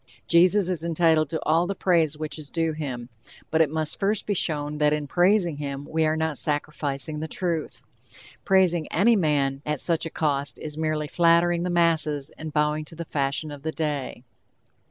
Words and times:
Jesus 0.27 0.67
is 0.67 0.83
entitled 0.83 1.29
to 1.29 1.39
all 1.45 1.67
the 1.67 1.75
praise 1.75 2.17
which 2.17 2.39
is 2.39 2.49
due 2.49 2.71
him, 2.73 3.09
but 3.51 3.61
it 3.61 3.69
must 3.69 3.99
first 3.99 4.25
be 4.25 4.33
shown 4.33 4.79
that 4.79 4.93
in 4.93 5.05
praising 5.05 5.57
him 5.57 5.85
we 5.87 6.07
are 6.07 6.17
not 6.17 6.39
sacrificing 6.39 7.19
the 7.19 7.27
truth. 7.27 7.83
Praising 8.43 8.87
any 8.91 9.15
man 9.15 9.61
at 9.63 9.79
such 9.79 10.07
a 10.07 10.09
cost 10.09 10.57
is 10.57 10.75
merely 10.75 11.07
flattering 11.07 11.61
the 11.61 11.69
masses 11.69 12.31
and 12.35 12.51
bowing 12.51 12.83
to 12.85 12.95
the 12.95 13.05
fashion 13.05 13.51
of 13.51 13.61
the 13.61 13.71
day. 13.71 14.23